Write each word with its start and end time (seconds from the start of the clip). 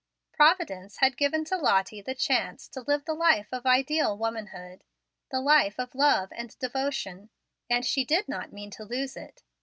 Providence 0.33 0.97
had 0.97 1.15
given 1.15 1.45
to 1.45 1.57
Lottie 1.57 2.01
the 2.01 2.15
chance 2.15 2.67
to 2.69 2.81
live 2.81 3.05
the 3.05 3.13
life 3.13 3.49
of 3.51 3.67
ideal 3.67 4.17
womanhood, 4.17 4.83
the 5.29 5.39
life 5.41 5.77
of 5.77 5.93
love 5.93 6.33
and 6.35 6.57
devotion, 6.57 7.29
and 7.69 7.85
she 7.85 8.03
did 8.03 8.27
not 8.27 8.51
mean 8.51 8.71
to 8.71 8.83
lose 8.83 9.15
it. 9.15 9.43